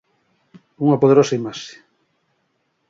Unha 0.85 0.99
poderosa 1.01 1.35
imaxe. 1.41 1.73